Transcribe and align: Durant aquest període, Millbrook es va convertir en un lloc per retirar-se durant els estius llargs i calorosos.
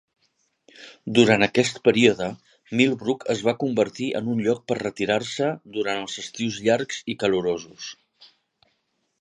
Durant 1.17 1.45
aquest 1.47 1.77
període, 1.87 2.29
Millbrook 2.79 3.27
es 3.35 3.43
va 3.49 3.55
convertir 3.65 4.09
en 4.21 4.33
un 4.37 4.41
lloc 4.47 4.63
per 4.73 4.79
retirar-se 4.81 5.51
durant 5.77 6.03
els 6.07 6.19
estius 6.25 6.61
llargs 6.69 7.05
i 7.15 7.19
calorosos. 7.27 7.93